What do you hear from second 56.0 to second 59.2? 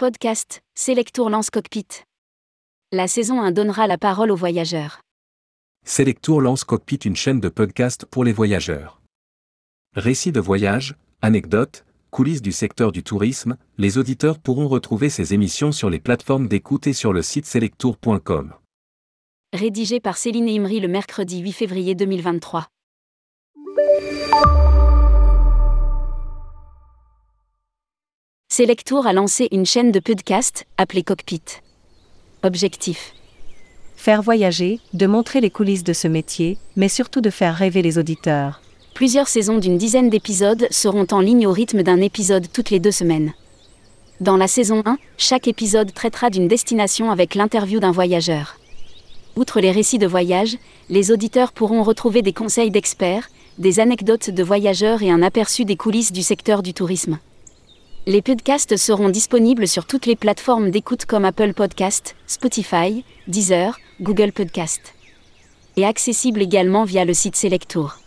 du secteur du tourisme. Les podcasts seront